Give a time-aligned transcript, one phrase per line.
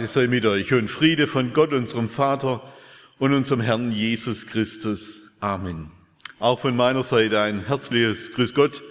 [0.00, 2.62] Gnade sei mit euch und Friede von Gott, unserem Vater
[3.18, 5.20] und unserem Herrn Jesus Christus.
[5.40, 5.90] Amen.
[6.38, 8.82] Auch von meiner Seite ein herzliches Grüß Gott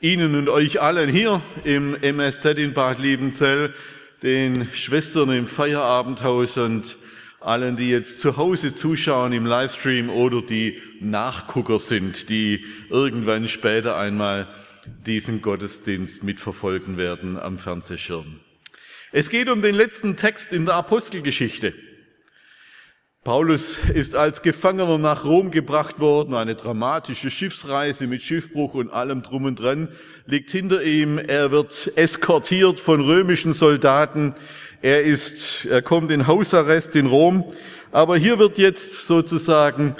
[0.00, 3.74] Ihnen und euch allen hier im MSZ in Bad Liebenzell,
[4.22, 6.98] den Schwestern im Feierabendhaus und
[7.40, 13.96] allen, die jetzt zu Hause zuschauen im Livestream oder die Nachgucker sind, die irgendwann später
[13.96, 14.46] einmal
[15.04, 18.38] diesen Gottesdienst mitverfolgen werden am Fernsehschirm.
[19.16, 21.72] Es geht um den letzten Text in der Apostelgeschichte.
[23.22, 26.34] Paulus ist als Gefangener nach Rom gebracht worden.
[26.34, 29.86] Eine dramatische Schiffsreise mit Schiffbruch und allem drum und dran
[30.26, 31.18] liegt hinter ihm.
[31.18, 34.34] Er wird eskortiert von römischen Soldaten.
[34.82, 37.44] Er ist, er kommt in Hausarrest in Rom.
[37.92, 39.94] Aber hier wird jetzt sozusagen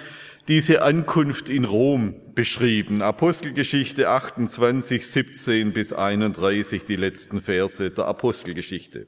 [0.49, 3.03] diese Ankunft in Rom beschrieben.
[3.03, 9.07] Apostelgeschichte 28, 17 bis 31, die letzten Verse der Apostelgeschichte.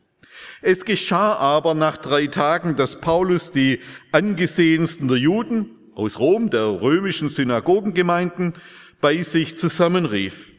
[0.63, 3.81] Es geschah aber nach drei Tagen, dass Paulus die
[4.13, 8.55] angesehensten der Juden aus Rom, der römischen Synagogengemeinden,
[9.01, 10.53] bei sich zusammenrief.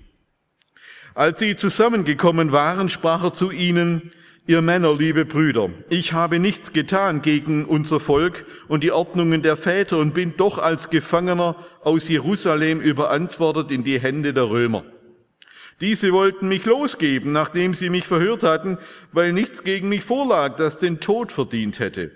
[1.14, 4.12] Als sie zusammengekommen waren, sprach er zu ihnen,
[4.50, 9.58] Ihr Männer, liebe Brüder, ich habe nichts getan gegen unser Volk und die Ordnungen der
[9.58, 14.86] Väter und bin doch als Gefangener aus Jerusalem überantwortet in die Hände der Römer.
[15.82, 18.78] Diese wollten mich losgeben, nachdem sie mich verhört hatten,
[19.12, 22.12] weil nichts gegen mich vorlag, das den Tod verdient hätte.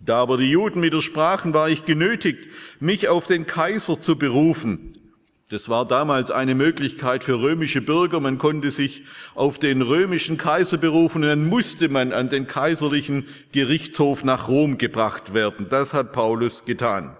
[0.00, 2.48] Da aber die Juden widersprachen, war ich genötigt,
[2.80, 5.05] mich auf den Kaiser zu berufen.
[5.48, 8.18] Das war damals eine Möglichkeit für römische Bürger.
[8.18, 9.04] Man konnte sich
[9.36, 14.76] auf den römischen Kaiser berufen und dann musste man an den kaiserlichen Gerichtshof nach Rom
[14.76, 15.68] gebracht werden.
[15.68, 17.16] Das hat Paulus getan.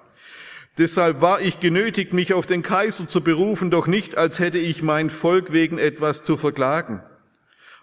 [0.76, 4.82] Deshalb war ich genötigt, mich auf den Kaiser zu berufen, doch nicht, als hätte ich
[4.82, 7.03] mein Volk wegen etwas zu verklagen.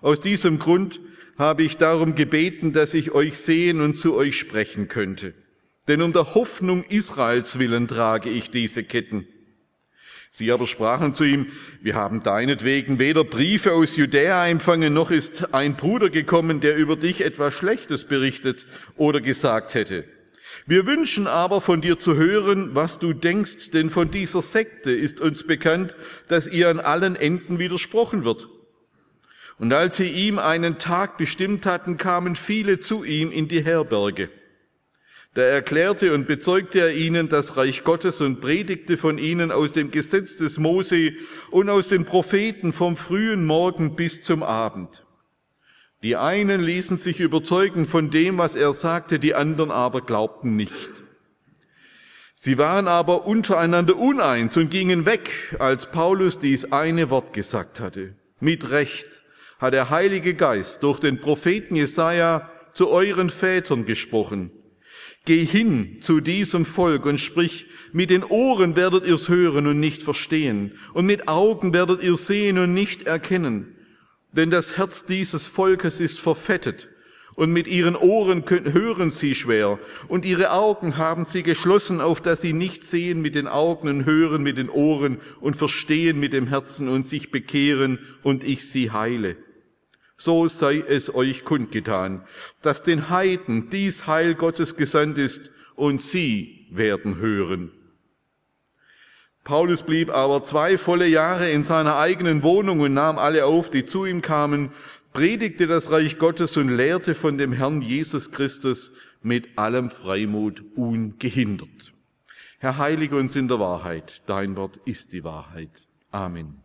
[0.01, 0.99] Aus diesem Grund
[1.37, 5.33] habe ich darum gebeten, dass ich euch sehen und zu euch sprechen könnte.
[5.87, 9.25] Denn um der Hoffnung Israels willen trage ich diese Ketten.
[10.35, 11.45] Sie aber sprachen zu ihm,
[11.79, 16.95] wir haben deinetwegen weder Briefe aus Judäa empfangen, noch ist ein Bruder gekommen, der über
[16.95, 18.65] dich etwas Schlechtes berichtet
[18.97, 20.05] oder gesagt hätte.
[20.65, 25.21] Wir wünschen aber von dir zu hören, was du denkst, denn von dieser Sekte ist
[25.21, 25.95] uns bekannt,
[26.29, 28.49] dass ihr an allen Enden widersprochen wird.
[29.59, 34.31] Und als sie ihm einen Tag bestimmt hatten, kamen viele zu ihm in die Herberge.
[35.35, 39.89] Da erklärte und bezeugte er ihnen das Reich Gottes und predigte von ihnen aus dem
[39.89, 41.13] Gesetz des Mose
[41.49, 45.05] und aus den Propheten vom frühen Morgen bis zum Abend.
[46.03, 50.91] Die einen ließen sich überzeugen von dem, was er sagte, die anderen aber glaubten nicht.
[52.35, 58.15] Sie waren aber untereinander uneins und gingen weg, als Paulus dies eine Wort gesagt hatte.
[58.39, 59.23] Mit Recht
[59.59, 64.51] hat der Heilige Geist durch den Propheten Jesaja zu euren Vätern gesprochen.
[65.25, 70.03] Geh hin zu diesem Volk und sprich, mit den Ohren werdet ihr's hören und nicht
[70.03, 73.73] verstehen, und mit Augen werdet ihr sehen und nicht erkennen.
[74.33, 76.89] Denn das Herz dieses Volkes ist verfettet,
[77.35, 79.79] und mit ihren Ohren hören sie schwer,
[80.09, 84.05] und ihre Augen haben sie geschlossen, auf dass sie nicht sehen mit den Augen und
[84.05, 88.91] hören mit den Ohren und verstehen mit dem Herzen und sich bekehren und ich sie
[88.91, 89.37] heile
[90.23, 92.23] so sei es euch kundgetan,
[92.61, 97.71] dass den Heiden dies Heil Gottes gesandt ist und sie werden hören.
[99.43, 103.85] Paulus blieb aber zwei volle Jahre in seiner eigenen Wohnung und nahm alle auf, die
[103.85, 104.71] zu ihm kamen,
[105.11, 111.93] predigte das Reich Gottes und lehrte von dem Herrn Jesus Christus mit allem Freimut ungehindert.
[112.59, 114.21] Herr, heilige uns in der Wahrheit.
[114.25, 115.85] Dein Wort ist die Wahrheit.
[116.11, 116.62] Amen.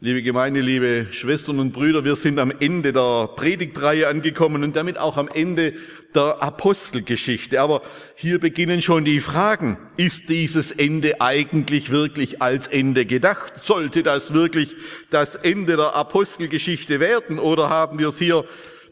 [0.00, 4.98] Liebe Gemeinde, liebe Schwestern und Brüder, wir sind am Ende der Predigtreihe angekommen und damit
[4.98, 5.72] auch am Ende
[6.16, 7.60] der Apostelgeschichte.
[7.60, 7.80] Aber
[8.16, 9.78] hier beginnen schon die Fragen.
[9.96, 13.56] Ist dieses Ende eigentlich wirklich als Ende gedacht?
[13.56, 14.74] Sollte das wirklich
[15.10, 17.38] das Ende der Apostelgeschichte werden?
[17.38, 18.44] Oder haben wir es hier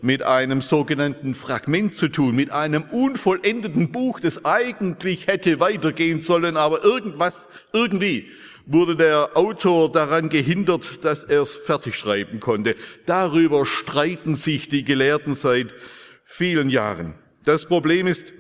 [0.03, 6.57] mit einem sogenannten Fragment zu tun, mit einem unvollendeten Buch, das eigentlich hätte weitergehen sollen,
[6.57, 8.29] aber irgendwas, irgendwie
[8.67, 12.77] wurde der Autor daran gehindert, dass er es fertig schreiben konnte.
[13.07, 15.75] Darüber streiten sich die Gelehrten seit
[16.25, 17.15] vielen Jahren.
[17.45, 18.33] Das Problem ist,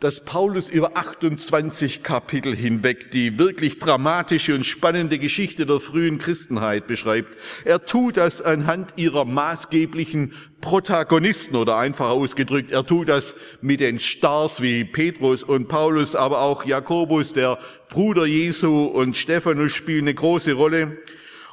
[0.00, 6.86] dass Paulus über 28 Kapitel hinweg die wirklich dramatische und spannende Geschichte der frühen Christenheit
[6.86, 7.36] beschreibt.
[7.66, 10.32] Er tut das anhand ihrer maßgeblichen
[10.62, 16.40] Protagonisten oder einfach ausgedrückt, er tut das mit den Stars wie Petrus und Paulus, aber
[16.40, 17.58] auch Jakobus, der
[17.90, 20.96] Bruder Jesu und Stephanus spielen eine große Rolle.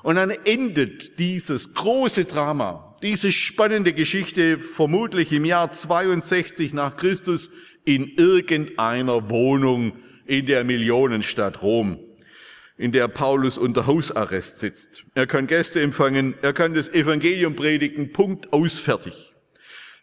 [0.04, 7.50] Und dann endet dieses große Drama, diese spannende Geschichte vermutlich im Jahr 62 nach Christus
[7.88, 9.94] in irgendeiner Wohnung
[10.26, 11.98] in der Millionenstadt Rom,
[12.78, 15.06] in der Paulus unter Hausarrest sitzt.
[15.16, 19.34] Er kann Gäste empfangen, er kann das Evangelium predigen, Punkt aus, fertig.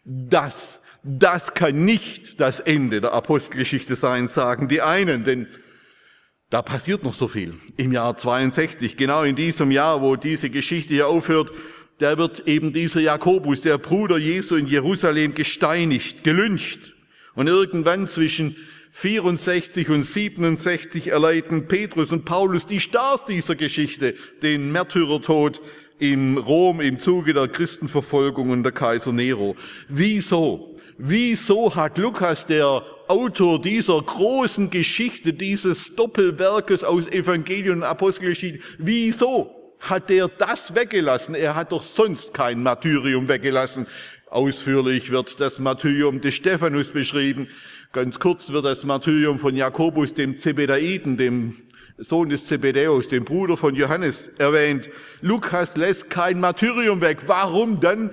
[0.03, 5.47] Das, das kann nicht das Ende der Apostelgeschichte sein, sagen die einen, denn
[6.49, 7.53] da passiert noch so viel.
[7.77, 11.51] Im Jahr 62, genau in diesem Jahr, wo diese Geschichte hier aufhört,
[11.99, 16.94] da wird eben dieser Jakobus, der Bruder Jesu in Jerusalem, gesteinigt, gelünscht.
[17.35, 18.55] Und irgendwann zwischen
[18.91, 25.61] 64 und 67 erleiden Petrus und Paulus die Stars dieser Geschichte den Märtyrertod
[25.99, 29.55] in Rom im Zuge der Christenverfolgung und der Kaiser Nero.
[29.89, 30.77] Wieso?
[30.97, 39.53] Wieso hat Lukas, der Autor dieser großen Geschichte, dieses Doppelwerkes aus Evangelium und Apostelgeschichte, wieso
[39.79, 41.35] hat er das weggelassen?
[41.35, 43.87] Er hat doch sonst kein Martyrium weggelassen.
[44.35, 47.47] Ausführlich wird das Martyrium des Stephanus beschrieben.
[47.93, 51.55] Ganz kurz wird das Martyrium von Jakobus, dem Zebedaiden, dem
[51.97, 54.89] Sohn des Zebedäus, dem Bruder von Johannes, erwähnt.
[55.21, 57.19] Lukas lässt kein Martyrium weg.
[57.27, 58.09] Warum dann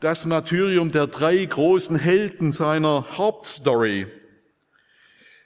[0.00, 4.06] das Martyrium der drei großen Helden seiner Hauptstory?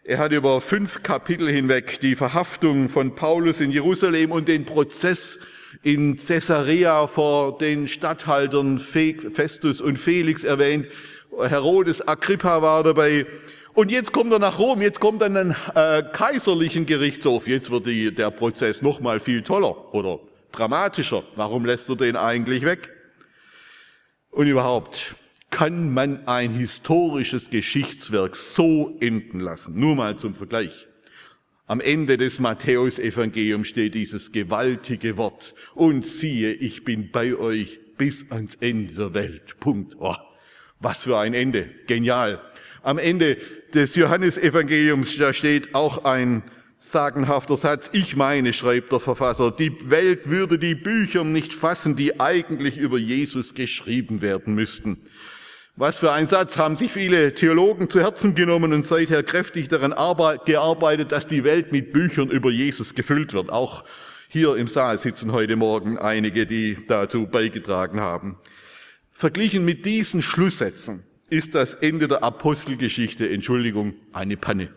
[0.05, 5.41] Er hat über fünf Kapitel hinweg die Verhaftung von Paulus in Jerusalem und den Prozess
[5.83, 10.89] in Caesarea vor den Statthaltern Festus und Felix erwähnt.
[11.39, 13.27] Herodes Agrippa war dabei.
[13.75, 17.49] Und jetzt kommt er nach Rom, jetzt kommt er an den äh, kaiserlichen Gerichtshof.
[17.49, 20.21] Jetzt wird die, der Prozess noch mal viel toller oder
[20.53, 21.25] dramatischer.
[21.35, 22.91] Warum lässt er den eigentlich weg?
[24.31, 25.17] Und überhaupt,
[25.51, 29.79] kann man ein historisches Geschichtswerk so enden lassen?
[29.79, 30.87] Nur mal zum Vergleich.
[31.67, 35.55] Am Ende des Matthäusevangeliums steht dieses gewaltige Wort.
[35.75, 39.59] Und siehe, ich bin bei euch bis ans Ende der Welt.
[39.61, 39.97] Punkt.
[39.99, 40.15] Oh,
[40.81, 41.71] was für ein Ende.
[41.87, 42.43] Genial.
[42.83, 43.39] Am Ende
[43.73, 46.43] des Johannesevangeliums, da steht auch ein
[46.77, 47.89] sagenhafter Satz.
[47.95, 52.99] Ich meine, schreibt der Verfasser, die Welt würde die Bücher nicht fassen, die eigentlich über
[52.99, 54.99] Jesus geschrieben werden müssten.
[55.77, 59.91] Was für ein Satz haben sich viele Theologen zu Herzen genommen und seither kräftig daran
[60.45, 63.51] gearbeitet, dass die Welt mit Büchern über Jesus gefüllt wird.
[63.51, 63.85] Auch
[64.29, 68.37] hier im Saal sitzen heute Morgen einige, die dazu beigetragen haben.
[69.11, 74.69] Verglichen mit diesen Schlusssätzen ist das Ende der Apostelgeschichte, Entschuldigung, eine Panne.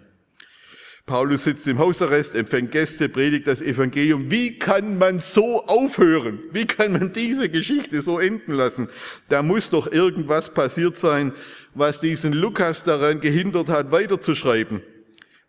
[1.07, 4.29] Paulus sitzt im Hausarrest, empfängt Gäste, predigt das Evangelium.
[4.29, 6.39] Wie kann man so aufhören?
[6.51, 8.89] Wie kann man diese Geschichte so enden lassen?
[9.29, 11.31] Da muss doch irgendwas passiert sein,
[11.73, 14.81] was diesen Lukas daran gehindert hat, weiterzuschreiben.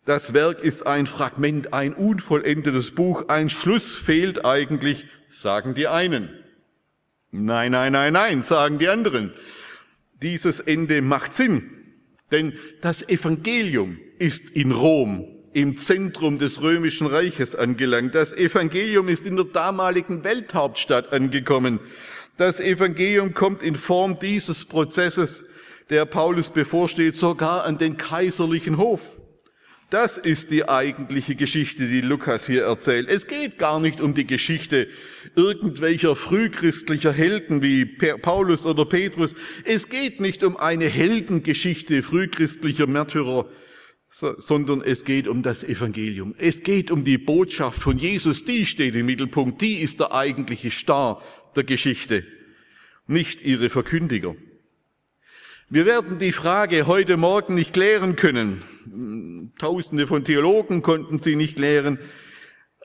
[0.05, 6.29] Das Werk ist ein Fragment, ein unvollendetes Buch, ein Schluss fehlt eigentlich, sagen die einen.
[7.31, 9.33] Nein, nein, nein, nein, sagen die anderen.
[10.21, 11.69] Dieses Ende macht Sinn,
[12.31, 18.15] denn das Evangelium ist in Rom im Zentrum des römischen Reiches angelangt.
[18.15, 21.79] Das Evangelium ist in der damaligen Welthauptstadt angekommen.
[22.37, 25.45] Das Evangelium kommt in Form dieses Prozesses,
[25.89, 29.01] der Paulus bevorsteht, sogar an den kaiserlichen Hof.
[29.89, 33.09] Das ist die eigentliche Geschichte, die Lukas hier erzählt.
[33.09, 34.87] Es geht gar nicht um die Geschichte
[35.35, 39.33] irgendwelcher frühchristlicher Helden wie Paulus oder Petrus.
[39.65, 43.49] Es geht nicht um eine Heldengeschichte frühchristlicher Märtyrer
[44.09, 46.35] sondern es geht um das Evangelium.
[46.37, 50.71] Es geht um die Botschaft von Jesus, die steht im Mittelpunkt, die ist der eigentliche
[50.71, 51.21] Star
[51.55, 52.25] der Geschichte,
[53.07, 54.35] nicht ihre Verkündiger.
[55.71, 59.51] Wir werden die Frage heute Morgen nicht klären können.
[59.59, 61.99] Tausende von Theologen konnten sie nicht klären.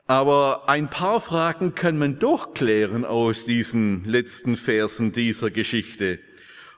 [0.05, 6.19] Aber ein paar Fragen kann man doch klären aus diesen letzten Versen dieser Geschichte.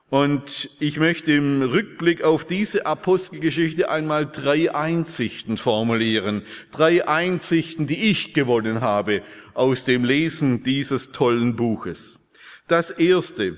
[0.10, 6.44] Und ich möchte im Rückblick auf diese Apostelgeschichte einmal drei Einsichten formulieren.
[6.72, 9.22] Drei Einsichten, die ich gewonnen habe
[9.54, 12.22] aus dem Lesen dieses tollen Buches.
[12.70, 13.58] Das erste,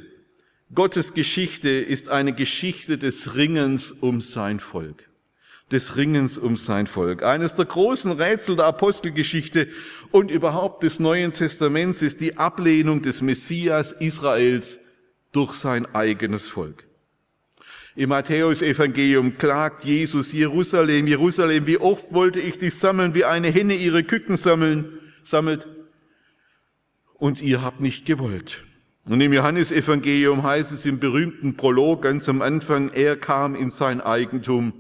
[0.74, 5.08] Gottes Geschichte ist eine Geschichte des Ringens um sein Volk.
[5.72, 7.22] des Ringens um sein Volk.
[7.22, 9.68] Eines der großen Rätsel der Apostelgeschichte
[10.10, 14.80] und überhaupt des Neuen Testaments ist die Ablehnung des Messias Israels
[15.32, 16.88] durch sein eigenes Volk.
[17.96, 23.76] Im Matthäusevangelium klagt Jesus, Jerusalem, Jerusalem, wie oft wollte ich dich sammeln, wie eine Henne
[23.76, 25.68] ihre Küken sammeln, sammelt,
[27.16, 28.64] und ihr habt nicht gewollt.
[29.06, 34.02] Und im Johannesevangelium heißt es im berühmten Prolog ganz am Anfang, er kam in sein
[34.02, 34.72] Eigentum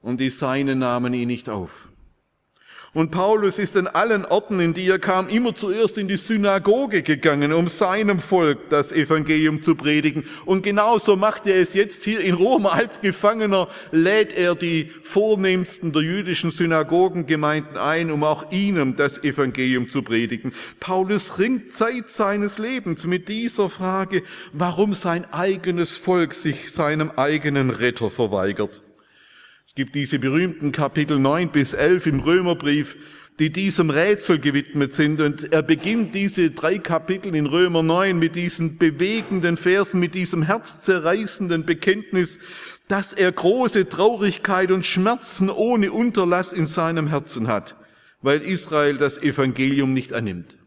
[0.00, 1.89] und die Seinen nahmen ihn nicht auf.
[2.92, 7.02] Und Paulus ist an allen Orten, in die er kam, immer zuerst in die Synagoge
[7.02, 10.24] gegangen, um seinem Volk das Evangelium zu predigen.
[10.44, 15.92] Und genauso macht er es jetzt hier in Rom als Gefangener, lädt er die vornehmsten
[15.92, 20.52] der jüdischen Synagogengemeinden ein, um auch ihnen das Evangelium zu predigen.
[20.80, 27.70] Paulus ringt Zeit seines Lebens mit dieser Frage, warum sein eigenes Volk sich seinem eigenen
[27.70, 28.82] Retter verweigert.
[29.70, 32.96] Es gibt diese berühmten Kapitel 9 bis 11 im Römerbrief,
[33.38, 35.20] die diesem Rätsel gewidmet sind.
[35.20, 40.42] Und er beginnt diese drei Kapitel in Römer 9 mit diesen bewegenden Versen, mit diesem
[40.42, 42.40] herzzerreißenden Bekenntnis,
[42.88, 47.76] dass er große Traurigkeit und Schmerzen ohne Unterlass in seinem Herzen hat,
[48.22, 50.58] weil Israel das Evangelium nicht annimmt.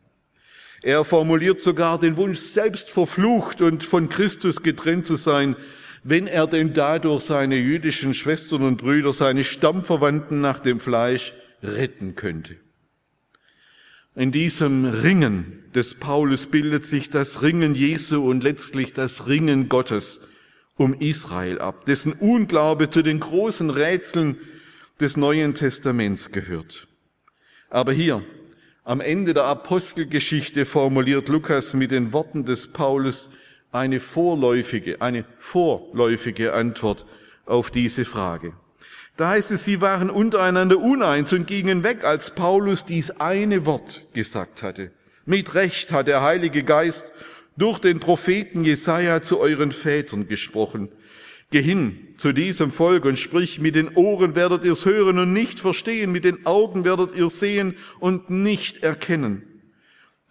[0.82, 5.58] Er formuliert sogar den Wunsch, selbst verflucht und von Christus getrennt zu sein,
[6.04, 12.16] wenn er denn dadurch seine jüdischen Schwestern und Brüder, seine Stammverwandten nach dem Fleisch retten
[12.16, 12.58] könnte.
[14.16, 20.22] In diesem Ringen des Paulus bildet sich das Ringen Jesu und letztlich das Ringen Gottes
[20.76, 24.38] um Israel ab, dessen Unglaube zu den großen Rätseln
[25.00, 26.88] des Neuen Testaments gehört.
[27.70, 28.24] Aber hier,
[28.84, 33.30] am Ende der Apostelgeschichte formuliert Lukas mit den Worten des Paulus
[33.74, 37.06] eine vorläufige, eine vorläufige Antwort
[37.46, 38.54] auf diese Frage.
[39.18, 44.06] Da heißt es, sie waren untereinander uneins und gingen weg, als Paulus dies eine Wort
[44.14, 44.92] gesagt hatte.
[45.26, 47.12] Mit Recht hat der Heilige Geist
[47.56, 50.90] durch den Propheten Jesaja zu euren Vätern gesprochen.
[51.52, 55.60] Geh hin zu diesem Volk und sprich, mit den Ohren werdet ihr's hören und nicht
[55.60, 59.53] verstehen, mit den Augen werdet ihr sehen und nicht erkennen.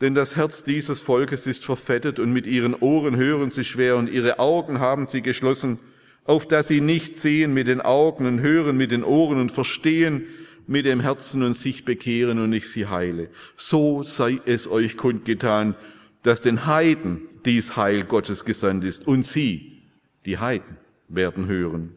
[0.03, 4.11] Denn das Herz dieses Volkes ist verfettet und mit ihren Ohren hören sie schwer und
[4.11, 5.79] ihre Augen haben sie geschlossen,
[6.25, 10.25] auf dass sie nicht sehen mit den Augen und hören mit den Ohren und verstehen
[10.67, 13.31] mit dem Herzen und sich bekehren und ich sie heile.
[13.57, 15.77] So sei es euch kundgetan,
[16.25, 19.83] dass den Heiden dies Heil Gottes gesandt ist und sie,
[20.27, 21.97] die Heiden, werden hören.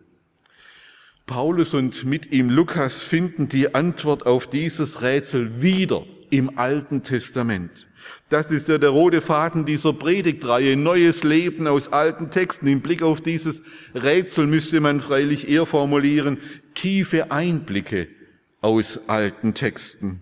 [1.26, 7.88] Paulus und mit ihm Lukas finden die Antwort auf dieses Rätsel wieder im Alten Testament.
[8.30, 12.68] Das ist ja der rote Faden dieser Predigtreihe, neues Leben aus alten Texten.
[12.68, 13.64] Im Blick auf dieses
[13.94, 16.40] Rätsel müsste man freilich eher formulieren,
[16.74, 18.08] tiefe Einblicke
[18.62, 20.22] aus alten Texten.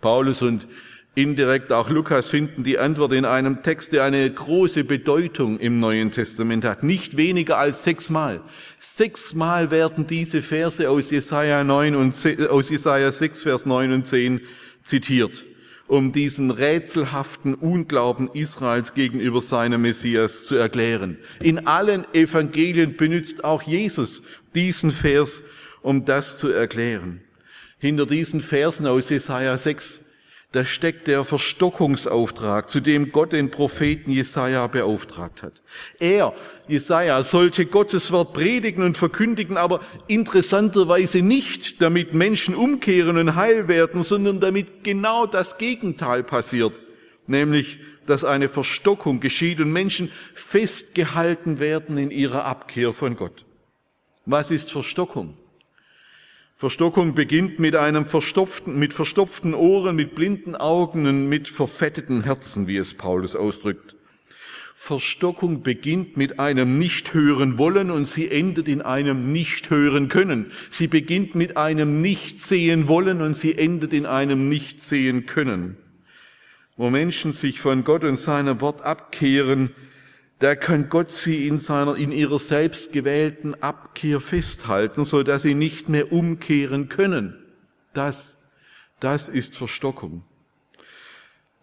[0.00, 0.66] Paulus und
[1.14, 6.10] indirekt auch Lukas finden die Antwort in einem Text, der eine große Bedeutung im Neuen
[6.10, 6.82] Testament hat.
[6.82, 8.40] Nicht weniger als sechsmal.
[8.78, 12.14] Sechsmal werden diese Verse aus Jesaja 9 und
[12.48, 14.40] aus Jesaja 6, Vers 9 und 10
[14.82, 15.44] zitiert
[15.92, 21.18] um diesen rätselhaften Unglauben Israels gegenüber seinem Messias zu erklären.
[21.42, 24.22] In allen Evangelien benutzt auch Jesus
[24.54, 25.42] diesen Vers,
[25.82, 27.20] um das zu erklären.
[27.78, 30.01] Hinter diesen Versen aus Jesaja 6
[30.52, 35.62] da steckt der Verstockungsauftrag, zu dem Gott den Propheten Jesaja beauftragt hat.
[35.98, 36.34] Er,
[36.68, 43.66] Jesaja, sollte Gottes Wort predigen und verkündigen, aber interessanterweise nicht, damit Menschen umkehren und heil
[43.66, 46.80] werden, sondern damit genau das Gegenteil passiert,
[47.26, 53.46] nämlich, dass eine Verstockung geschieht und Menschen festgehalten werden in ihrer Abkehr von Gott.
[54.26, 55.38] Was ist Verstockung?
[56.62, 62.68] Verstockung beginnt mit einem verstopften, mit verstopften Ohren, mit blinden Augen und mit verfetteten Herzen,
[62.68, 63.96] wie es Paulus ausdrückt.
[64.76, 70.52] Verstockung beginnt mit einem nicht hören wollen und sie endet in einem nicht hören können.
[70.70, 75.76] Sie beginnt mit einem nicht sehen wollen und sie endet in einem nicht sehen können.
[76.76, 79.70] Wo Menschen sich von Gott und seinem Wort abkehren,
[80.42, 85.88] da kann Gott sie in seiner, in ihrer selbstgewählten Abkehr festhalten, so dass sie nicht
[85.88, 87.36] mehr umkehren können.
[87.92, 88.38] Das,
[88.98, 90.24] das ist Verstockung.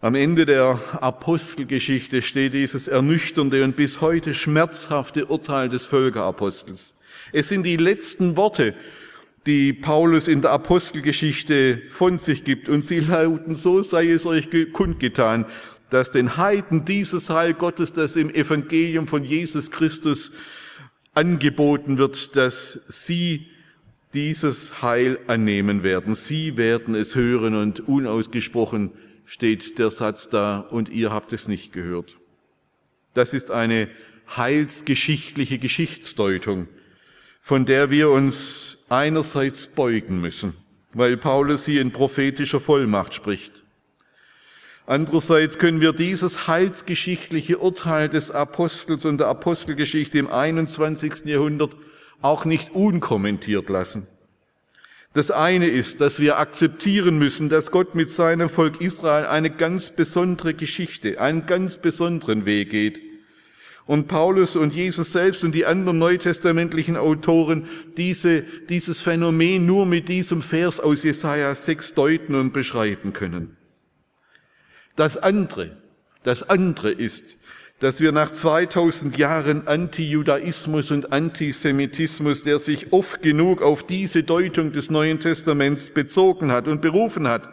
[0.00, 6.96] Am Ende der Apostelgeschichte steht dieses ernüchternde und bis heute schmerzhafte Urteil des Völkerapostels.
[7.32, 8.74] Es sind die letzten Worte,
[9.44, 14.48] die Paulus in der Apostelgeschichte von sich gibt, und sie lauten, so sei es euch
[14.72, 15.44] kundgetan,
[15.90, 20.32] dass den Heiden dieses Heil Gottes, das im Evangelium von Jesus Christus
[21.14, 23.46] angeboten wird, dass sie
[24.14, 26.14] dieses Heil annehmen werden.
[26.14, 28.92] Sie werden es hören und unausgesprochen
[29.24, 32.16] steht der Satz da und ihr habt es nicht gehört.
[33.14, 33.88] Das ist eine
[34.36, 36.68] heilsgeschichtliche Geschichtsdeutung,
[37.40, 40.54] von der wir uns einerseits beugen müssen,
[40.92, 43.59] weil Paulus hier in prophetischer Vollmacht spricht.
[44.90, 51.26] Andererseits können wir dieses heilsgeschichtliche Urteil des Apostels und der Apostelgeschichte im 21.
[51.26, 51.76] Jahrhundert
[52.22, 54.08] auch nicht unkommentiert lassen.
[55.12, 59.90] Das eine ist, dass wir akzeptieren müssen, dass Gott mit seinem Volk Israel eine ganz
[59.90, 63.00] besondere Geschichte, einen ganz besonderen Weg geht.
[63.86, 70.08] Und Paulus und Jesus selbst und die anderen neutestamentlichen Autoren diese, dieses Phänomen nur mit
[70.08, 73.56] diesem Vers aus Jesaja 6 deuten und beschreiben können.
[74.96, 75.76] Das andere,
[76.22, 77.38] das andere ist,
[77.80, 84.72] dass wir nach 2000 Jahren Antijudaismus und Antisemitismus, der sich oft genug auf diese Deutung
[84.72, 87.48] des Neuen Testaments bezogen hat und berufen hat,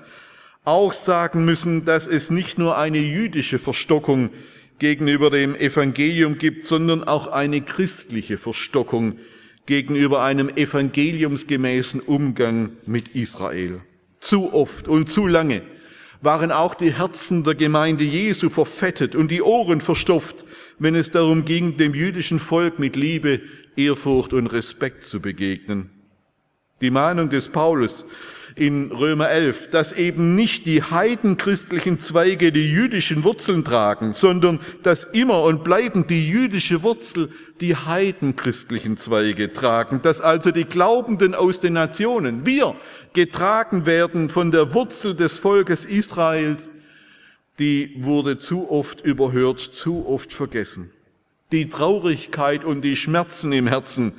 [0.65, 4.31] auch sagen müssen, dass es nicht nur eine jüdische Verstockung
[4.79, 9.17] gegenüber dem Evangelium gibt, sondern auch eine christliche Verstockung
[9.65, 13.81] gegenüber einem evangeliumsgemäßen Umgang mit Israel.
[14.19, 15.61] Zu oft und zu lange
[16.21, 20.45] waren auch die Herzen der Gemeinde Jesu verfettet und die Ohren verstopft,
[20.79, 23.41] wenn es darum ging, dem jüdischen Volk mit Liebe,
[23.75, 25.89] Ehrfurcht und Respekt zu begegnen.
[26.81, 28.05] Die Mahnung des Paulus
[28.57, 35.03] in Römer 11, dass eben nicht die heidenchristlichen Zweige die jüdischen Wurzeln tragen, sondern dass
[35.03, 37.29] immer und bleibend die jüdische Wurzel
[37.61, 42.75] die heidenchristlichen Zweige tragen, dass also die Glaubenden aus den Nationen, wir,
[43.13, 46.71] getragen werden von der Wurzel des Volkes Israels,
[47.59, 50.91] die wurde zu oft überhört, zu oft vergessen.
[51.51, 54.13] Die Traurigkeit und die Schmerzen im Herzen,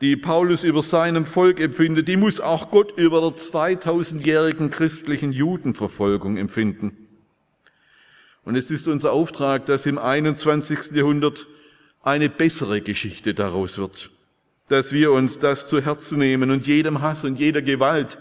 [0.00, 6.36] die Paulus über seinem Volk empfindet, die muss auch Gott über der 2000-jährigen christlichen Judenverfolgung
[6.36, 6.96] empfinden.
[8.44, 10.92] Und es ist unser Auftrag, dass im 21.
[10.92, 11.46] Jahrhundert
[12.02, 14.10] eine bessere Geschichte daraus wird,
[14.68, 18.16] dass wir uns das zu Herzen nehmen und jedem Hass und jeder Gewalt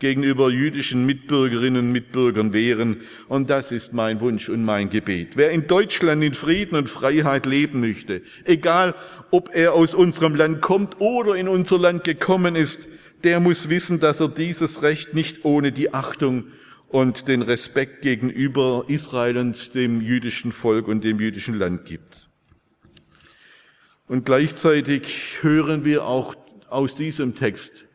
[0.00, 3.02] gegenüber jüdischen Mitbürgerinnen und Mitbürgern wehren.
[3.28, 5.36] Und das ist mein Wunsch und mein Gebet.
[5.36, 8.94] Wer in Deutschland in Frieden und Freiheit leben möchte, egal
[9.30, 12.88] ob er aus unserem Land kommt oder in unser Land gekommen ist,
[13.22, 16.46] der muss wissen, dass er dieses Recht nicht ohne die Achtung
[16.88, 22.28] und den Respekt gegenüber Israel und dem jüdischen Volk und dem jüdischen Land gibt.
[24.08, 26.34] Und gleichzeitig hören wir auch
[26.68, 27.86] aus diesem Text,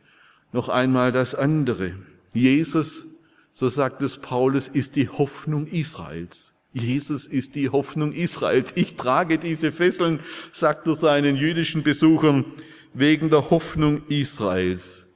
[0.56, 1.92] noch einmal das andere.
[2.32, 3.06] Jesus,
[3.52, 6.54] so sagt es Paulus, ist die Hoffnung Israels.
[6.72, 8.72] Jesus ist die Hoffnung Israels.
[8.74, 10.20] Ich trage diese Fesseln,
[10.52, 12.46] sagt er seinen jüdischen Besuchern,
[12.94, 15.10] wegen der Hoffnung Israels.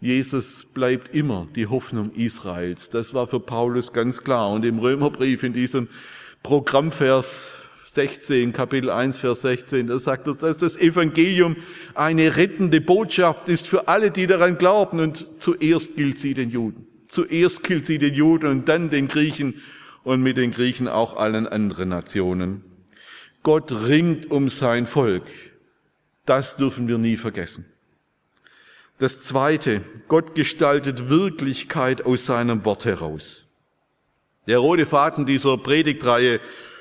[0.00, 2.90] Jesus bleibt immer die Hoffnung Israels.
[2.90, 4.50] Das war für Paulus ganz klar.
[4.50, 5.86] Und im Römerbrief in diesem
[6.42, 7.54] Programmvers
[7.94, 11.56] 16, Kapitel 1, Vers 16, da sagt er, dass das Evangelium
[11.94, 15.00] eine rettende Botschaft ist für alle, die daran glauben.
[15.00, 16.86] Und zuerst gilt sie den Juden.
[17.08, 19.60] Zuerst gilt sie den Juden und dann den Griechen
[20.04, 22.62] und mit den Griechen auch allen anderen Nationen.
[23.42, 25.24] Gott ringt um sein Volk.
[26.26, 27.64] Das dürfen wir nie vergessen.
[29.00, 33.46] Das zweite, Gott gestaltet Wirklichkeit aus seinem Wort heraus.
[34.46, 36.38] Der rote Faden dieser Predigtreihe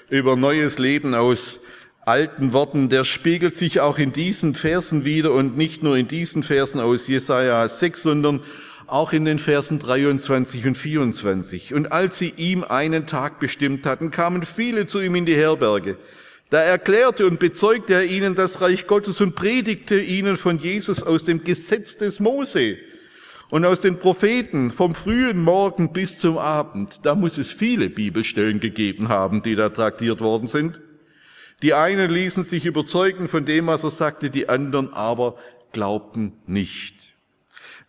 [0.10, 1.60] über neues Leben aus
[2.06, 6.44] alten Worten, der spiegelt sich auch in diesen Versen wieder und nicht nur in diesen
[6.44, 8.42] Versen aus Jesaja 6, sondern
[8.88, 11.74] auch in den Versen 23 und 24.
[11.76, 15.98] Und als sie ihm einen Tag bestimmt hatten, kamen viele zu ihm in die Herberge.
[16.50, 21.24] Da erklärte und bezeugte er ihnen das Reich Gottes und predigte ihnen von Jesus aus
[21.24, 22.78] dem Gesetz des Mose
[23.50, 28.60] und aus den Propheten vom frühen Morgen bis zum Abend, da muss es viele Bibelstellen
[28.60, 30.80] gegeben haben, die da traktiert worden sind.
[31.62, 35.36] Die einen ließen sich überzeugen von dem, was er sagte, die anderen aber
[35.74, 36.96] glaubten nicht.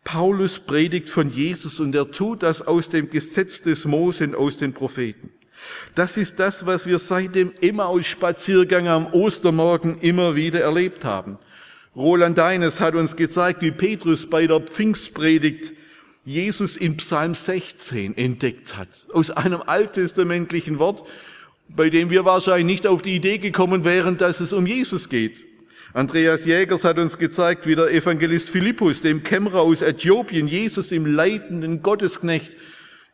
[0.02, 4.56] Paulus predigt von Jesus und er tut das aus dem Gesetz des Mose und aus
[4.56, 5.30] den Propheten.
[5.94, 11.38] Das ist das, was wir seit dem Emmaus-Spaziergang am Ostermorgen immer wieder erlebt haben.
[11.96, 15.72] Roland Deines hat uns gezeigt, wie Petrus bei der Pfingstpredigt
[16.24, 19.06] Jesus in Psalm 16 entdeckt hat.
[19.12, 21.06] Aus einem alttestamentlichen Wort,
[21.68, 25.44] bei dem wir wahrscheinlich nicht auf die Idee gekommen wären, dass es um Jesus geht.
[25.92, 31.06] Andreas Jägers hat uns gezeigt, wie der Evangelist Philippus, dem Kämmerer aus Äthiopien, Jesus im
[31.06, 32.52] leitenden Gottesknecht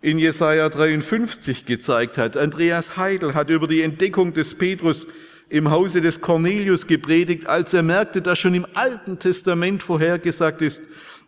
[0.02, 2.36] in Jesaja 53 gezeigt hat.
[2.36, 5.06] Andreas Heidel hat über die Entdeckung des Petrus
[5.48, 10.82] im Hause des Cornelius gepredigt, als er merkte, dass schon im Alten Testament vorhergesagt ist,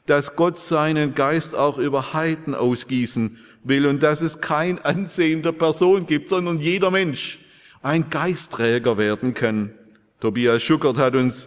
[0.07, 5.53] dass Gott seinen Geist auch über Heiden ausgießen will und dass es kein Ansehen der
[5.53, 7.39] Person gibt, sondern jeder Mensch
[7.83, 9.71] ein Geistträger werden kann.
[10.21, 11.47] Tobias Schuckert hat uns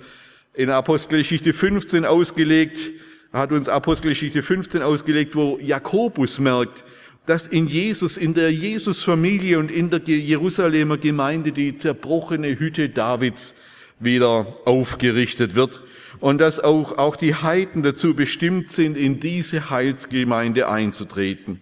[0.53, 2.91] in Apostelgeschichte 15 ausgelegt,
[3.33, 6.83] hat uns Apostelgeschichte 15 ausgelegt, wo Jakobus merkt,
[7.25, 13.53] dass in Jesus, in der Jesusfamilie und in der Jerusalemer Gemeinde die zerbrochene Hütte Davids
[13.99, 15.81] wieder aufgerichtet wird
[16.19, 21.61] und dass auch, auch die Heiden dazu bestimmt sind, in diese Heilsgemeinde einzutreten.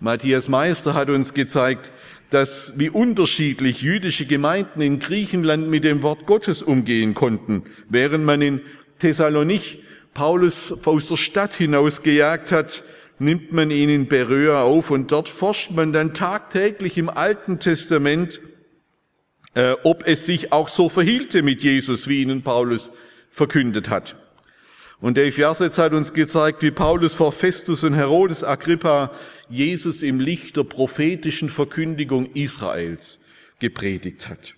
[0.00, 1.92] Matthias Meister hat uns gezeigt,
[2.30, 8.42] dass wie unterschiedlich jüdische Gemeinden in Griechenland mit dem Wort Gottes umgehen konnten, während man
[8.42, 8.60] in
[8.98, 9.78] Thessalonich
[10.14, 12.84] Paulus aus der Stadt hinausgejagt hat,
[13.18, 18.40] nimmt man ihn in Beröa auf und dort forscht man dann tagtäglich im Alten Testament,
[19.54, 22.90] äh, ob es sich auch so verhielte mit Jesus, wie ihnen Paulus
[23.30, 24.16] verkündet hat.
[25.00, 29.10] Und Dave Jassetz hat uns gezeigt, wie Paulus vor Festus und Herodes Agrippa
[29.48, 33.18] Jesus im Licht der prophetischen Verkündigung Israels
[33.58, 34.54] gepredigt hat.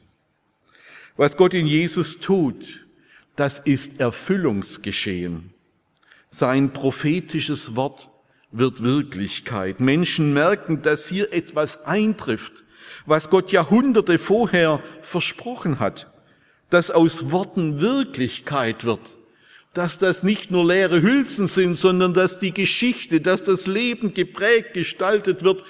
[1.17, 2.87] Was Gott in Jesus tut,
[3.35, 5.53] das ist Erfüllungsgeschehen.
[6.31, 8.11] Sein prophetisches Wort
[8.59, 9.81] wird Wirklichkeit.
[9.81, 12.65] Menschen merken, dass hier etwas eintrifft,
[13.07, 16.11] was Gott Jahrhunderte vorher versprochen hat,
[16.71, 19.19] dass aus Worten Wirklichkeit wird,
[19.75, 24.75] dass das nicht nur leere Hülsen sind, sondern dass die Geschichte, dass das Leben geprägt,
[24.75, 25.63] gestaltet wird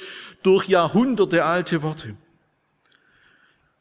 [0.43, 2.15] durch Jahrhunderte alte Worte.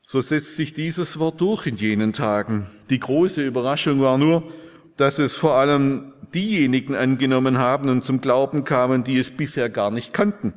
[0.08, 2.68] So setzt sich dieses Wort durch in jenen Tagen.
[2.90, 4.52] Die große Überraschung war nur,
[4.98, 9.90] dass es vor allem diejenigen angenommen haben und zum Glauben kamen, die es bisher gar
[9.90, 10.54] nicht kannten.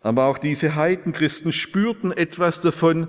[0.00, 3.08] Aber auch diese Heidenchristen spürten etwas davon,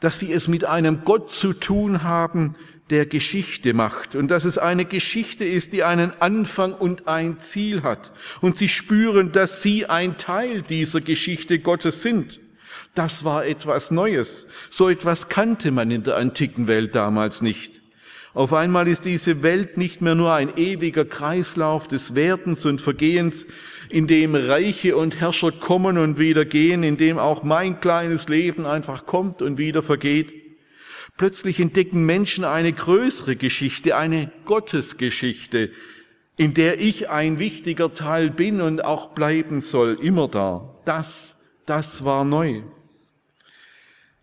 [0.00, 2.56] dass sie es mit einem Gott zu tun haben,
[2.88, 7.82] der Geschichte macht und dass es eine Geschichte ist, die einen Anfang und ein Ziel
[7.82, 8.12] hat.
[8.40, 12.40] Und sie spüren, dass sie ein Teil dieser Geschichte Gottes sind.
[12.94, 14.46] Das war etwas Neues.
[14.70, 17.79] So etwas kannte man in der antiken Welt damals nicht.
[18.32, 23.44] Auf einmal ist diese Welt nicht mehr nur ein ewiger Kreislauf des Werdens und Vergehens,
[23.88, 28.66] in dem Reiche und Herrscher kommen und wieder gehen, in dem auch mein kleines Leben
[28.66, 30.32] einfach kommt und wieder vergeht.
[31.16, 35.72] Plötzlich entdecken Menschen eine größere Geschichte, eine Gottesgeschichte,
[36.36, 40.78] in der ich ein wichtiger Teil bin und auch bleiben soll, immer da.
[40.84, 42.62] Das, das war neu.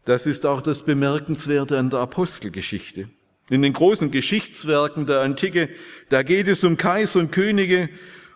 [0.05, 3.09] Das ist auch das Bemerkenswerte an der Apostelgeschichte.
[3.49, 5.69] In den großen Geschichtswerken der Antike,
[6.09, 7.89] da geht es um Kaiser und Könige,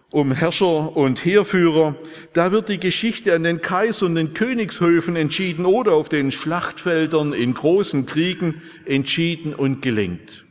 [0.09, 1.95] um Herrscher und Heerführer.
[2.33, 7.33] Da wird die Geschichte an den Kaiser und den Königshöfen entschieden oder auf den Schlachtfeldern
[7.33, 10.45] in großen Kriegen entschieden und gelenkt.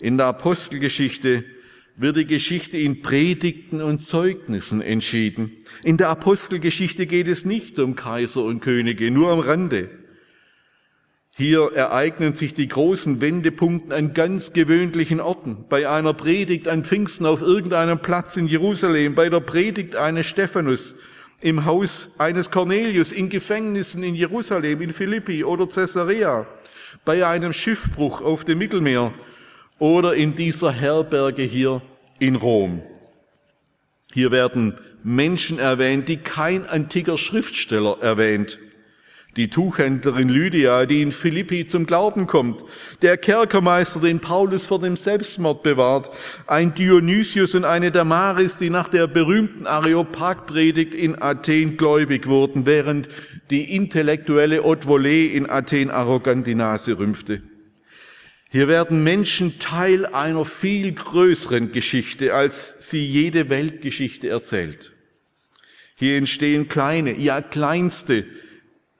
[0.00, 1.44] In der Apostelgeschichte
[1.96, 5.56] wird die Geschichte in Predigten und Zeugnissen entschieden.
[5.82, 9.90] In der Apostelgeschichte geht es nicht um Kaiser und Könige, nur am Rande.
[11.38, 15.66] Hier ereignen sich die großen Wendepunkte an ganz gewöhnlichen Orten.
[15.68, 20.96] Bei einer Predigt an Pfingsten auf irgendeinem Platz in Jerusalem, bei der Predigt eines Stephanus,
[21.40, 26.44] im Haus eines Cornelius, in Gefängnissen in Jerusalem, in Philippi oder Caesarea,
[27.04, 29.14] bei einem Schiffbruch auf dem Mittelmeer
[29.78, 31.82] oder in dieser Herberge hier
[32.18, 32.82] in Rom.
[34.12, 34.74] Hier werden
[35.04, 38.58] Menschen erwähnt, die kein antiker Schriftsteller erwähnt
[39.36, 42.64] die Tuchhändlerin Lydia, die in Philippi zum Glauben kommt,
[43.02, 46.10] der Kerkermeister, den Paulus vor dem Selbstmord bewahrt,
[46.46, 53.08] ein Dionysius und eine Damaris, die nach der berühmten Areopagpredigt in Athen gläubig wurden, während
[53.50, 57.42] die intellektuelle Haute Volée in Athen arrogant die Nase rümpfte.
[58.50, 64.92] Hier werden Menschen Teil einer viel größeren Geschichte, als sie jede Weltgeschichte erzählt.
[65.96, 68.24] Hier entstehen kleine, ja kleinste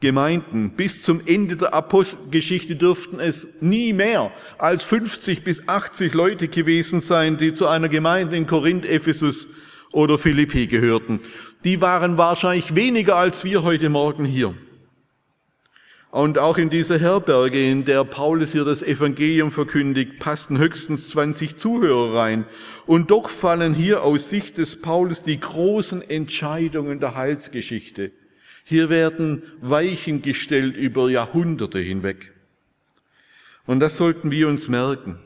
[0.00, 0.70] Gemeinden.
[0.76, 7.00] Bis zum Ende der Apostelgeschichte dürften es nie mehr als 50 bis 80 Leute gewesen
[7.00, 9.48] sein, die zu einer Gemeinde in Korinth, Ephesus
[9.90, 11.18] oder Philippi gehörten.
[11.64, 14.54] Die waren wahrscheinlich weniger als wir heute Morgen hier.
[16.12, 21.56] Und auch in dieser Herberge, in der Paulus hier das Evangelium verkündigt, passten höchstens 20
[21.56, 22.46] Zuhörer rein.
[22.86, 28.12] Und doch fallen hier aus Sicht des Paulus die großen Entscheidungen der Heilsgeschichte
[28.68, 32.34] hier werden Weichen gestellt über Jahrhunderte hinweg.
[33.64, 35.18] Und das sollten wir uns merken.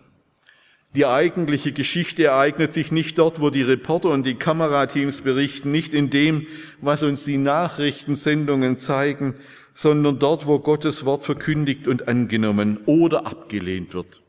[0.94, 5.92] Die eigentliche Geschichte ereignet sich nicht dort, wo die Reporter und die Kamerateams berichten, nicht
[5.92, 6.46] in dem,
[6.80, 9.34] was uns die Nachrichtensendungen zeigen,
[9.74, 14.21] sondern dort, wo Gottes Wort verkündigt und angenommen oder abgelehnt wird.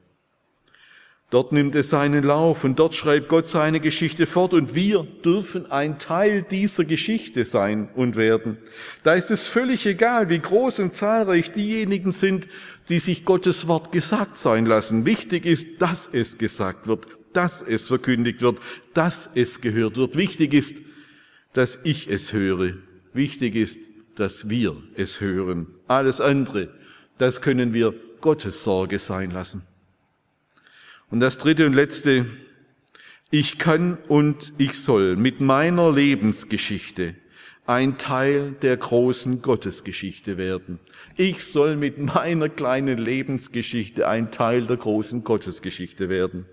[1.34, 5.65] Dort nimmt es seinen Lauf und dort schreibt Gott seine Geschichte fort und wir dürfen
[5.72, 8.60] ein Teil dieser Geschichte sein und werden.
[9.02, 12.48] Da ist es völlig egal, wie groß und zahlreich diejenigen sind,
[12.88, 15.08] die sich Gottes Wort gesagt sein lassen.
[15.08, 18.60] Wichtig ist, dass es gesagt wird, dass es verkündigt wird,
[18.93, 20.15] dass es gehört wird.
[20.15, 20.76] Wichtig ist,
[21.54, 22.74] dass ich es höre.
[23.12, 23.80] Wichtig ist,
[24.17, 25.65] dass wir es hören.
[25.88, 26.69] Alles andere,
[27.17, 29.63] das können wir Gottes Sorge sein lassen.
[31.13, 32.26] Und das dritte und letzte,
[33.30, 37.13] ich kann und ich soll mit meiner Lebensgeschichte
[37.67, 40.80] ein Teil der großen Gottesgeschichte werden.
[41.15, 46.47] Ich soll mit meiner kleinen Lebensgeschichte ein Teil der großen Gottesgeschichte werden.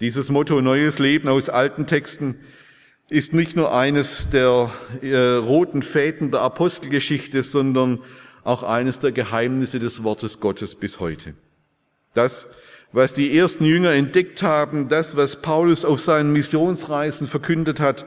[0.00, 2.36] Dieses Motto Neues Leben aus alten Texten
[3.10, 4.72] ist nicht nur eines der
[5.02, 7.98] äh, roten Fäden der Apostelgeschichte, sondern
[8.42, 11.34] auch eines der Geheimnisse des Wortes Gottes bis heute.
[12.14, 12.48] Das
[12.92, 18.06] was die ersten Jünger entdeckt haben, das, was Paulus auf seinen Missionsreisen verkündet hat,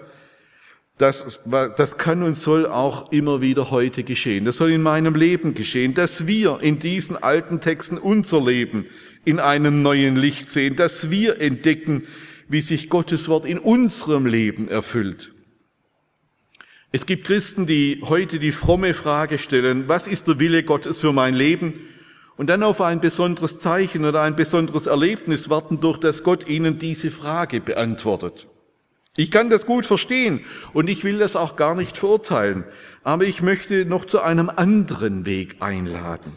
[0.97, 4.45] das, das kann und soll auch immer wieder heute geschehen.
[4.45, 8.85] Das soll in meinem Leben geschehen, dass wir in diesen alten Texten unser Leben
[9.25, 12.03] in einem neuen Licht sehen, dass wir entdecken,
[12.47, 15.33] wie sich Gottes Wort in unserem Leben erfüllt.
[16.91, 21.11] Es gibt Christen, die heute die fromme Frage stellen, was ist der Wille Gottes für
[21.11, 21.73] mein Leben?
[22.37, 26.79] Und dann auf ein besonderes Zeichen oder ein besonderes Erlebnis warten, durch das Gott ihnen
[26.79, 28.47] diese Frage beantwortet.
[29.17, 30.41] Ich kann das gut verstehen
[30.73, 32.65] und ich will das auch gar nicht verurteilen,
[33.03, 36.33] aber ich möchte noch zu einem anderen Weg einladen.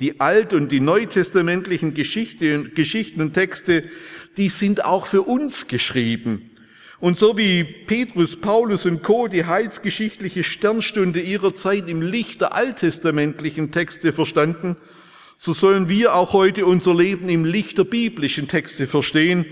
[0.00, 3.84] Die alt- und die neutestamentlichen Geschichte, Geschichten und Texte,
[4.38, 6.50] die sind auch für uns geschrieben.
[6.98, 9.28] Und so wie Petrus, Paulus und Co.
[9.28, 14.76] die heilsgeschichtliche Sternstunde ihrer Zeit im Licht der alttestamentlichen Texte verstanden,
[15.38, 19.46] so sollen wir auch heute unser Leben im Licht der biblischen Texte verstehen,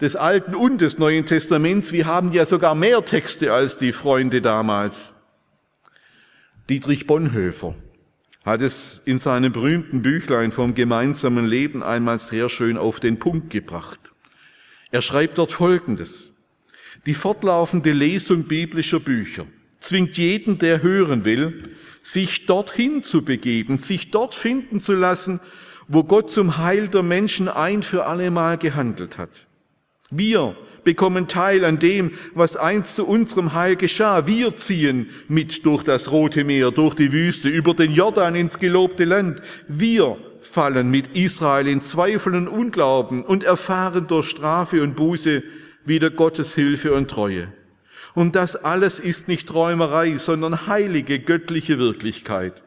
[0.00, 1.92] des Alten und des Neuen Testaments.
[1.92, 5.14] Wir haben ja sogar mehr Texte als die Freunde damals.
[6.68, 7.74] Dietrich Bonhoeffer
[8.44, 13.50] hat es in seinem berühmten Büchlein vom gemeinsamen Leben einmal sehr schön auf den Punkt
[13.50, 14.12] gebracht.
[14.90, 16.32] Er schreibt dort Folgendes.
[17.06, 19.46] Die fortlaufende Lesung biblischer Bücher
[19.84, 21.62] zwingt jeden, der hören will,
[22.02, 25.40] sich dorthin zu begeben, sich dort finden zu lassen,
[25.88, 29.46] wo Gott zum Heil der Menschen ein für allemal gehandelt hat.
[30.10, 34.26] Wir bekommen Teil an dem, was einst zu unserem Heil geschah.
[34.26, 39.04] Wir ziehen mit durch das Rote Meer, durch die Wüste, über den Jordan ins gelobte
[39.04, 39.40] Land.
[39.66, 45.42] Wir fallen mit Israel in Zweifel und Unglauben und erfahren durch Strafe und Buße
[45.84, 47.48] wieder Gottes Hilfe und Treue.
[48.14, 52.62] Und das alles ist nicht Träumerei, sondern heilige göttliche Wirklichkeit.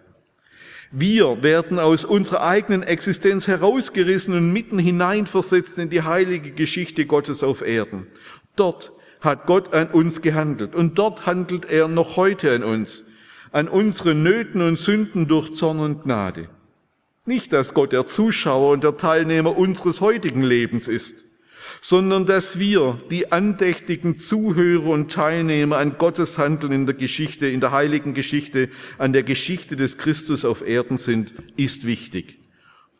[0.92, 7.44] Wir werden aus unserer eigenen Existenz herausgerissen und mitten hineinversetzt in die heilige Geschichte Gottes
[7.44, 8.08] auf Erden.
[8.56, 13.06] Dort hat Gott an uns gehandelt und dort handelt er noch heute an uns,
[13.52, 16.50] an unseren Nöten und Sünden durch Zorn und Gnade.
[17.26, 21.26] Nicht, dass Gott der Zuschauer und der Teilnehmer unseres heutigen Lebens ist,
[21.82, 27.62] sondern dass wir die andächtigen Zuhörer und Teilnehmer an Gottes Handeln in der Geschichte, in
[27.62, 32.40] der heiligen Geschichte, an der Geschichte des Christus auf Erden sind, ist wichtig.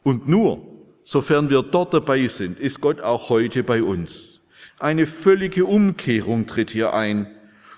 [0.04, 0.66] Und nur,
[1.04, 4.42] sofern wir dort dabei sind, ist Gott auch heute bei uns.
[4.80, 7.28] Eine völlige Umkehrung tritt hier ein.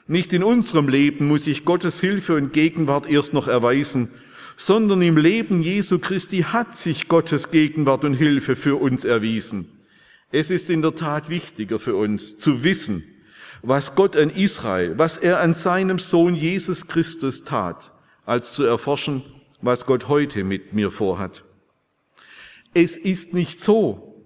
[0.08, 4.10] Nicht in unserem Leben muss sich Gottes Hilfe und Gegenwart erst noch erweisen,
[4.58, 9.79] sondern im Leben Jesu Christi hat sich Gottes Gegenwart und Hilfe für uns erwiesen.
[10.32, 13.04] Es ist in der Tat wichtiger für uns zu wissen,
[13.63, 17.92] was Gott an Israel, was er an seinem Sohn Jesus Christus tat,
[18.26, 19.24] als zu erforschen,
[19.62, 21.44] was Gott heute mit mir vorhat.
[22.74, 24.24] Es ist nicht so,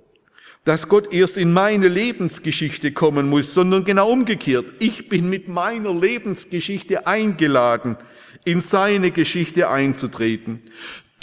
[0.66, 4.66] dass Gott erst in meine Lebensgeschichte kommen muss, sondern genau umgekehrt.
[4.80, 7.98] Ich bin mit meiner Lebensgeschichte eingeladen,
[8.46, 10.62] in seine Geschichte einzutreten.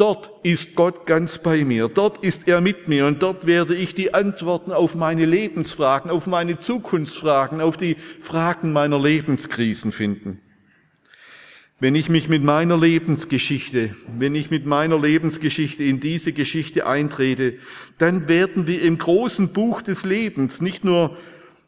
[0.00, 3.94] Dort ist Gott ganz bei mir, dort ist er mit mir und dort werde ich
[3.94, 10.40] die Antworten auf meine Lebensfragen, auf meine Zukunftsfragen, auf die Fragen meiner Lebenskrisen finden.
[11.80, 17.58] Wenn ich mich mit meiner Lebensgeschichte, wenn ich mit meiner Lebensgeschichte in diese Geschichte eintrete,
[17.98, 21.18] dann werden wir im großen Buch des Lebens nicht nur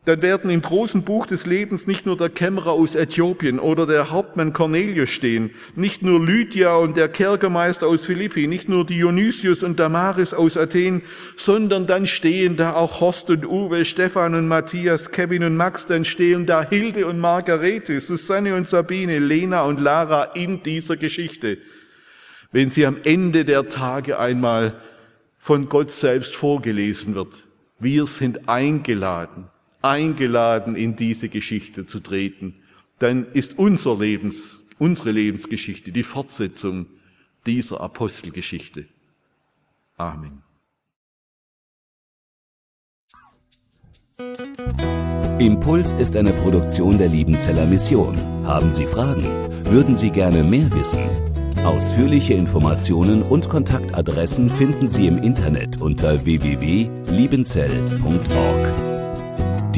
[0.04, 4.10] dann werden im großen Buch des Lebens nicht nur der Kämmerer aus Äthiopien oder der
[4.10, 9.78] Hauptmann Cornelius stehen, nicht nur Lydia und der Kerkermeister aus Philippi, nicht nur Dionysius und
[9.78, 11.02] Damaris aus Athen,
[11.36, 16.04] sondern dann stehen da auch Horst und Uwe, Stefan und Matthias, Kevin und Max, dann
[16.04, 21.58] stehen da Hilde und Margarete, Susanne und Sabine, Lena und Lara in dieser Geschichte.
[22.50, 24.74] Wenn sie am Ende der Tage einmal
[25.38, 27.46] von Gott selbst vorgelesen wird,
[27.78, 29.51] Wir sind eingeladen,
[29.82, 32.54] eingeladen in diese Geschichte zu treten.
[32.98, 36.86] Dann ist unser Lebens, unsere Lebensgeschichte die Fortsetzung
[37.46, 38.86] dieser Apostelgeschichte.
[39.96, 40.42] Amen.
[45.38, 48.16] Impuls ist eine Produktion der Liebenzeller Mission.
[48.46, 49.26] Haben Sie Fragen?
[49.64, 51.02] Würden Sie gerne mehr wissen?
[51.64, 58.91] Ausführliche Informationen und Kontaktadressen finden Sie im Internet unter www.liebenzell.org.